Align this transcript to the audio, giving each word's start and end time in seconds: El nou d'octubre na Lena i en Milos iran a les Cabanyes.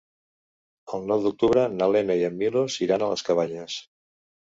El 0.99 1.05
nou 1.11 1.21
d'octubre 1.27 1.67
na 1.75 1.91
Lena 1.97 2.17
i 2.23 2.27
en 2.33 2.43
Milos 2.43 2.81
iran 2.89 3.09
a 3.11 3.15
les 3.15 3.29
Cabanyes. 3.33 3.81